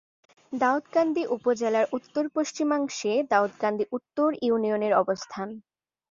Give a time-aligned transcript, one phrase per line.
[0.53, 5.47] দাউদকান্দি উপজেলার উত্তর-পশ্চিমাংশে দাউদকান্দি উত্তর ইউনিয়নের অবস্থান।